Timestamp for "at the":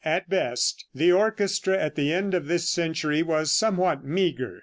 1.77-2.11